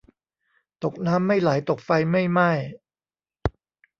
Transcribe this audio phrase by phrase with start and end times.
[0.83, 2.51] ตกน้ำไม่ไหลตกไฟไม่ไหม้